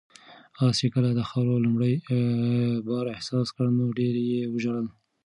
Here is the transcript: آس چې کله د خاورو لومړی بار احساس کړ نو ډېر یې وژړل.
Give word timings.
آس 0.63 0.75
چې 0.81 0.87
کله 0.95 1.09
د 1.13 1.21
خاورو 1.29 1.63
لومړی 1.65 1.93
بار 2.87 3.05
احساس 3.15 3.47
کړ 3.55 3.67
نو 3.77 3.85
ډېر 3.99 4.13
یې 4.31 4.41
وژړل. 4.53 4.87